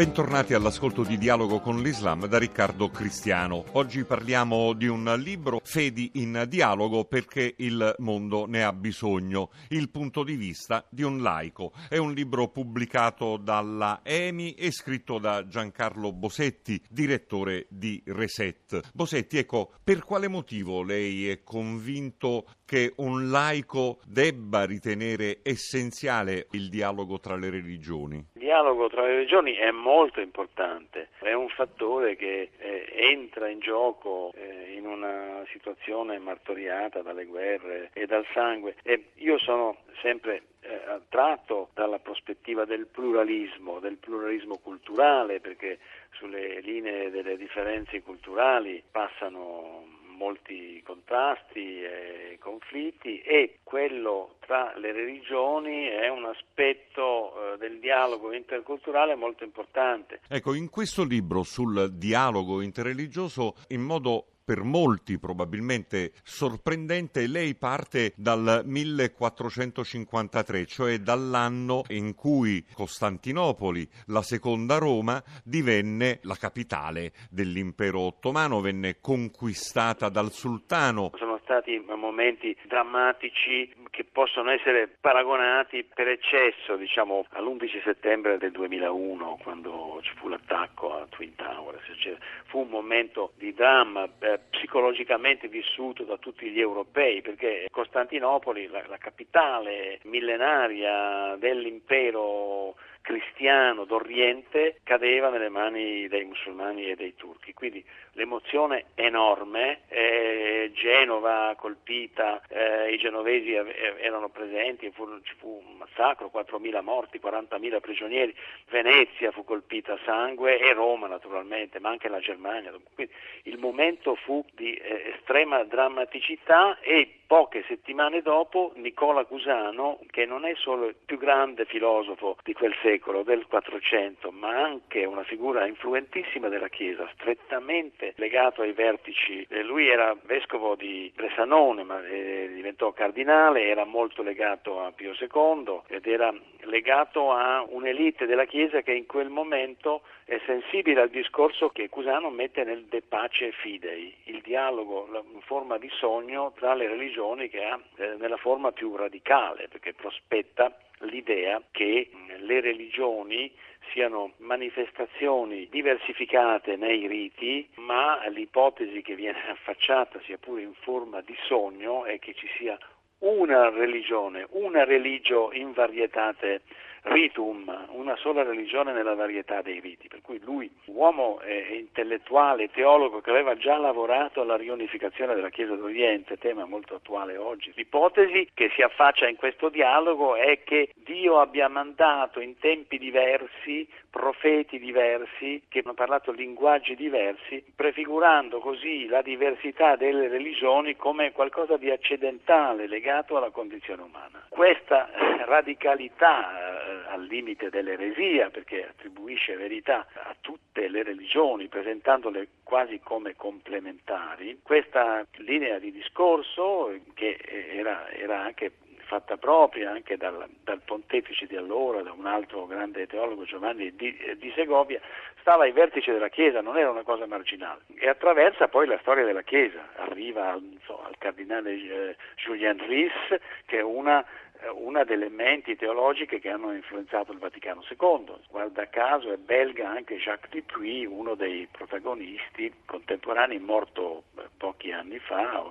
Bentornati 0.00 0.54
all'ascolto 0.54 1.02
di 1.02 1.18
Dialogo 1.18 1.60
con 1.60 1.82
l'Islam 1.82 2.24
da 2.24 2.38
Riccardo 2.38 2.88
Cristiano. 2.88 3.66
Oggi 3.72 4.04
parliamo 4.04 4.72
di 4.72 4.86
un 4.86 5.14
libro 5.18 5.60
Fedi 5.62 6.12
in 6.14 6.46
dialogo 6.48 7.04
perché 7.04 7.52
il 7.58 7.96
mondo 7.98 8.46
ne 8.46 8.64
ha 8.64 8.72
bisogno. 8.72 9.50
Il 9.68 9.90
punto 9.90 10.24
di 10.24 10.36
vista 10.36 10.86
di 10.88 11.02
un 11.02 11.20
laico. 11.20 11.74
È 11.86 11.98
un 11.98 12.14
libro 12.14 12.48
pubblicato 12.48 13.36
dalla 13.36 14.00
EMI 14.02 14.54
e 14.54 14.70
scritto 14.72 15.18
da 15.18 15.46
Giancarlo 15.46 16.14
Bosetti, 16.14 16.82
direttore 16.88 17.66
di 17.68 18.02
Reset. 18.06 18.80
Bosetti, 18.94 19.36
ecco, 19.36 19.74
per 19.84 20.02
quale 20.02 20.28
motivo 20.28 20.82
lei 20.82 21.28
è 21.28 21.42
convinto 21.42 22.46
che 22.64 22.94
un 22.96 23.28
laico 23.28 24.00
debba 24.06 24.64
ritenere 24.64 25.40
essenziale 25.42 26.46
il 26.52 26.70
dialogo 26.70 27.20
tra 27.20 27.36
le 27.36 27.50
religioni? 27.50 28.24
Dialogo 28.50 28.88
tra 28.88 29.02
le 29.02 29.12
religioni 29.12 29.52
è 29.54 29.70
molto 29.70 30.20
importante, 30.20 31.10
è 31.20 31.32
un 31.32 31.48
fattore 31.50 32.16
che 32.16 32.50
eh, 32.58 32.84
entra 32.90 33.46
in 33.46 33.60
gioco 33.60 34.32
eh, 34.34 34.72
in 34.74 34.86
una 34.86 35.44
situazione 35.52 36.18
martoriata 36.18 37.00
dalle 37.00 37.26
guerre 37.26 37.90
e 37.92 38.06
dal 38.06 38.26
sangue. 38.32 38.74
E 38.82 39.10
io 39.18 39.38
sono 39.38 39.76
sempre 40.02 40.42
eh, 40.62 40.74
attratto 40.88 41.68
dalla 41.74 42.00
prospettiva 42.00 42.64
del 42.64 42.88
pluralismo, 42.88 43.78
del 43.78 43.98
pluralismo 43.98 44.58
culturale 44.58 45.38
perché 45.38 45.78
sulle 46.14 46.58
linee 46.58 47.08
delle 47.12 47.36
differenze 47.36 48.02
culturali 48.02 48.82
passano 48.90 49.99
molti 50.20 50.82
contrasti 50.84 51.82
e 51.82 52.38
conflitti 52.38 53.22
e 53.22 53.60
quello 53.62 54.36
tra 54.40 54.76
le 54.76 54.92
religioni 54.92 55.86
è 55.86 56.08
un 56.08 56.26
aspetto 56.26 57.54
eh, 57.54 57.56
del 57.56 57.78
dialogo 57.80 58.34
interculturale 58.34 59.14
molto 59.14 59.44
importante. 59.44 60.20
Ecco, 60.28 60.52
in 60.52 60.68
questo 60.68 61.04
libro 61.04 61.42
sul 61.42 61.94
dialogo 61.94 62.60
interreligioso 62.60 63.54
in 63.68 63.80
modo 63.80 64.26
per 64.50 64.64
molti 64.64 65.20
probabilmente 65.20 66.10
sorprendente, 66.24 67.28
lei 67.28 67.54
parte 67.54 68.12
dal 68.16 68.62
1453, 68.64 70.66
cioè 70.66 70.98
dall'anno 70.98 71.84
in 71.90 72.16
cui 72.16 72.66
Costantinopoli, 72.72 73.88
la 74.06 74.22
seconda 74.22 74.78
Roma, 74.78 75.22
divenne 75.44 76.18
la 76.22 76.34
capitale 76.34 77.12
dell'impero 77.30 78.00
ottomano, 78.00 78.60
venne 78.60 78.98
conquistata 79.00 80.08
dal 80.08 80.32
sultano. 80.32 81.12
Sono 81.16 81.29
stati 81.50 81.82
momenti 81.84 82.56
drammatici 82.62 83.74
che 83.90 84.04
possono 84.04 84.50
essere 84.52 84.86
paragonati 85.00 85.82
per 85.82 86.06
eccesso 86.06 86.76
diciamo, 86.76 87.26
all'11 87.30 87.82
settembre 87.82 88.38
del 88.38 88.52
2001 88.52 89.40
quando 89.42 89.98
ci 90.02 90.12
fu 90.14 90.28
l'attacco 90.28 90.94
a 90.94 91.06
Twin 91.08 91.34
Towers. 91.34 91.82
Cioè, 91.98 92.16
fu 92.44 92.60
un 92.60 92.68
momento 92.68 93.32
di 93.36 93.52
dramma 93.52 94.08
eh, 94.20 94.38
psicologicamente 94.50 95.48
vissuto 95.48 96.04
da 96.04 96.16
tutti 96.18 96.48
gli 96.50 96.60
europei 96.60 97.20
perché 97.20 97.66
Costantinopoli, 97.68 98.68
la, 98.68 98.84
la 98.86 98.98
capitale 98.98 99.98
millenaria 100.04 101.34
dell'impero 101.36 102.76
cristiano 103.10 103.84
d'Oriente 103.86 104.78
cadeva 104.84 105.30
nelle 105.30 105.48
mani 105.48 106.06
dei 106.06 106.24
musulmani 106.24 106.88
e 106.88 106.94
dei 106.94 107.16
turchi. 107.16 107.52
Quindi 107.52 107.84
l'emozione 108.12 108.84
enorme, 108.94 109.80
eh, 109.88 110.70
Genova 110.74 111.56
colpita, 111.58 112.40
eh, 112.48 112.92
i 112.92 112.98
genovesi 112.98 113.52
erano 113.52 114.28
presenti, 114.28 114.92
fu, 114.92 115.08
ci 115.22 115.34
fu 115.38 115.60
un 115.66 115.76
massacro, 115.76 116.30
4.000 116.32 116.82
morti, 116.82 117.18
40.000 117.18 117.80
prigionieri, 117.80 118.32
Venezia 118.68 119.32
fu 119.32 119.42
colpita 119.42 119.94
a 119.94 119.98
sangue 120.04 120.60
e 120.60 120.72
Roma 120.72 121.08
naturalmente, 121.08 121.80
ma 121.80 121.88
anche 121.88 122.08
la 122.08 122.20
Germania. 122.20 122.72
Quindi 122.94 123.12
il 123.44 123.58
momento 123.58 124.14
fu 124.14 124.44
di 124.54 124.72
eh, 124.74 125.14
estrema 125.16 125.64
drammaticità 125.64 126.78
e 126.78 127.19
poche 127.30 127.62
settimane 127.68 128.22
dopo 128.22 128.72
Nicola 128.74 129.24
Cusano, 129.24 130.00
che 130.10 130.26
non 130.26 130.44
è 130.44 130.52
solo 130.56 130.86
il 130.86 130.96
più 131.04 131.16
grande 131.16 131.64
filosofo 131.64 132.36
di 132.42 132.52
quel 132.52 132.74
secolo, 132.82 133.22
del 133.22 133.46
400, 133.46 134.32
ma 134.32 134.60
anche 134.60 135.04
una 135.04 135.22
figura 135.22 135.64
influentissima 135.64 136.48
della 136.48 136.66
Chiesa, 136.66 137.08
strettamente 137.12 138.14
legato 138.16 138.62
ai 138.62 138.72
vertici. 138.72 139.46
Lui 139.62 139.86
era 139.86 140.16
vescovo 140.22 140.74
di 140.74 141.12
Bressanone, 141.14 141.84
ma 141.84 142.04
eh, 142.04 142.50
diventò 142.52 142.90
cardinale, 142.90 143.68
era 143.68 143.84
molto 143.84 144.24
legato 144.24 144.80
a 144.80 144.90
Pio 144.90 145.12
II 145.16 145.82
ed 145.86 146.08
era 146.08 146.34
legato 146.62 147.30
a 147.30 147.64
un'elite 147.64 148.26
della 148.26 148.44
Chiesa 148.44 148.80
che 148.82 148.92
in 148.92 149.06
quel 149.06 149.28
momento 149.28 150.02
è 150.24 150.40
sensibile 150.46 151.02
al 151.02 151.10
discorso 151.10 151.70
che 151.70 151.88
Cusano 151.88 152.30
mette 152.30 152.64
nel 152.64 152.86
De 152.86 153.02
Pace 153.02 153.52
Fidei, 153.52 154.14
dialogo 154.40 155.08
in 155.32 155.40
forma 155.42 155.78
di 155.78 155.88
sogno 155.92 156.52
tra 156.56 156.74
le 156.74 156.88
religioni 156.88 157.48
che 157.48 157.64
ha 157.64 157.80
eh, 157.96 158.16
nella 158.18 158.36
forma 158.36 158.72
più 158.72 158.94
radicale, 158.96 159.68
perché 159.68 159.94
prospetta 159.94 160.76
l'idea 161.00 161.62
che 161.70 162.10
le 162.38 162.60
religioni 162.60 163.52
siano 163.92 164.32
manifestazioni 164.38 165.68
diversificate 165.70 166.76
nei 166.76 167.06
riti, 167.06 167.68
ma 167.76 168.26
l'ipotesi 168.28 169.02
che 169.02 169.14
viene 169.14 169.40
affacciata, 169.50 170.20
sia 170.24 170.38
pure 170.38 170.62
in 170.62 170.74
forma 170.74 171.20
di 171.20 171.36
sogno, 171.46 172.04
è 172.04 172.18
che 172.18 172.34
ci 172.34 172.48
sia 172.56 172.78
una 173.20 173.68
religione, 173.68 174.46
una 174.50 174.84
religio 174.84 175.52
in 175.52 175.72
varietate 175.72 176.62
ritum, 177.02 177.88
una 177.92 178.16
sola 178.16 178.42
religione 178.42 178.92
nella 178.92 179.14
varietà 179.14 179.62
dei 179.62 179.80
riti, 179.80 180.08
per 180.08 180.20
cui 180.20 180.38
lui, 180.42 180.70
uomo 180.86 181.40
eh, 181.40 181.76
intellettuale, 181.78 182.70
teologo 182.70 183.20
che 183.20 183.30
aveva 183.30 183.56
già 183.56 183.76
lavorato 183.76 184.40
alla 184.40 184.56
riunificazione 184.56 185.34
della 185.34 185.50
Chiesa 185.50 185.74
d'Oriente, 185.74 186.38
tema 186.38 186.64
molto 186.64 186.96
attuale 186.96 187.36
oggi, 187.36 187.72
l'ipotesi 187.74 188.48
che 188.54 188.70
si 188.74 188.82
affaccia 188.82 189.28
in 189.28 189.36
questo 189.36 189.68
dialogo 189.68 190.36
è 190.36 190.62
che 190.62 190.92
Dio 190.96 191.40
abbia 191.40 191.68
mandato 191.68 192.40
in 192.40 192.58
tempi 192.58 192.98
diversi 192.98 193.88
profeti 194.10 194.78
diversi 194.78 195.62
che 195.68 195.82
hanno 195.84 195.94
parlato 195.94 196.32
linguaggi 196.32 196.96
diversi, 196.96 197.64
prefigurando 197.74 198.58
così 198.58 199.06
la 199.06 199.22
diversità 199.22 199.94
delle 199.94 200.28
religioni 200.28 200.96
come 200.96 201.32
qualcosa 201.32 201.76
di 201.76 201.90
accedentale 201.90 202.88
legato 202.88 203.36
alla 203.36 203.50
condizione 203.50 204.02
umana. 204.02 204.44
Questa 204.48 205.08
radicalità 205.46 206.50
eh, 206.50 206.89
al 207.08 207.24
limite 207.24 207.70
dell'eresia, 207.70 208.50
perché 208.50 208.86
attribuisce 208.86 209.56
verità 209.56 210.06
a 210.14 210.34
tutte 210.40 210.88
le 210.88 211.02
religioni, 211.02 211.68
presentandole 211.68 212.48
quasi 212.62 213.00
come 213.00 213.34
complementari, 213.36 214.60
questa 214.62 215.26
linea 215.38 215.78
di 215.78 215.92
discorso 215.92 216.92
che 217.14 217.38
era, 217.72 218.10
era 218.10 218.42
anche 218.42 218.72
fatta 219.10 219.36
propria 219.36 219.90
anche 219.90 220.16
dal, 220.16 220.46
dal, 220.62 220.80
pontefice 220.84 221.46
di 221.46 221.56
allora, 221.56 222.00
da 222.00 222.12
un 222.12 222.26
altro 222.26 222.64
grande 222.66 223.08
teologo 223.08 223.42
Giovanni 223.42 223.92
di, 223.96 224.16
di, 224.38 224.52
Segovia, 224.54 225.00
stava 225.40 225.64
ai 225.64 225.72
vertici 225.72 226.12
della 226.12 226.28
Chiesa, 226.28 226.60
non 226.60 226.78
era 226.78 226.90
una 226.90 227.02
cosa 227.02 227.26
marginale. 227.26 227.80
E 227.96 228.08
attraversa 228.08 228.68
poi 228.68 228.86
la 228.86 228.98
storia 229.00 229.24
della 229.24 229.42
Chiesa, 229.42 229.88
arriva 229.96 230.56
so, 230.84 231.02
al 231.02 231.16
cardinale 231.18 231.72
eh, 231.72 232.16
Julien 232.36 232.78
Ries 232.86 233.40
che 233.66 233.78
è 233.78 233.82
una 233.82 234.22
eh, 234.22 234.49
una 234.74 235.04
delle 235.04 235.28
menti 235.28 235.76
teologiche 235.76 236.38
che 236.40 236.50
hanno 236.50 236.72
influenzato 236.72 237.32
il 237.32 237.38
Vaticano 237.38 237.84
II. 237.88 238.34
Guarda 238.48 238.88
caso 238.88 239.32
è 239.32 239.36
belga 239.36 239.88
anche 239.88 240.16
Jacques 240.16 240.50
Dupuy, 240.50 241.04
uno 241.06 241.34
dei 241.34 241.66
protagonisti 241.70 242.72
contemporanei, 242.84 243.58
morto 243.58 244.24
eh, 244.36 244.42
pochi 244.56 244.92
anni 244.92 245.18
fa, 245.18 245.70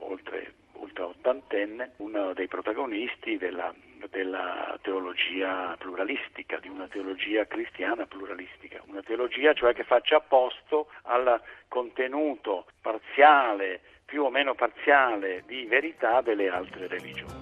oltre 0.00 0.54
ultra 0.74 1.06
ottantenne, 1.06 1.92
uno 1.98 2.32
dei 2.34 2.48
protagonisti 2.48 3.38
della, 3.38 3.72
della 4.10 4.78
teologia 4.82 5.74
pluralistica, 5.78 6.58
di 6.58 6.68
una 6.68 6.88
teologia 6.88 7.46
cristiana 7.46 8.06
pluralistica, 8.06 8.82
una 8.86 9.02
teologia 9.02 9.54
cioè 9.54 9.74
che 9.74 9.84
faccia 9.84 10.16
apposto 10.16 10.88
al 11.02 11.40
contenuto 11.68 12.66
parziale, 12.80 13.80
più 14.04 14.24
o 14.24 14.30
meno 14.30 14.54
parziale, 14.54 15.44
di 15.46 15.64
verità 15.64 16.20
delle 16.20 16.48
altre 16.48 16.86
religioni. 16.88 17.41